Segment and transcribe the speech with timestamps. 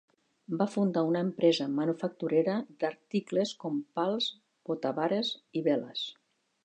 [0.59, 4.31] Va fundar una empresa manufacturera d"articles com pals,
[4.73, 5.31] botavares
[5.61, 6.09] i veles.